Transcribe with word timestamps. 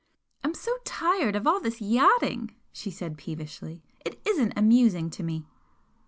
"I'm 0.43 0.55
so 0.55 0.77
tired 0.83 1.35
of 1.35 1.45
all 1.45 1.59
this 1.59 1.79
yachting!" 1.79 2.55
she 2.73 2.89
said, 2.89 3.19
peevishly. 3.19 3.83
"It 4.03 4.19
isn't 4.25 4.53
amusing 4.55 5.11
to 5.11 5.21
me!" 5.21 5.45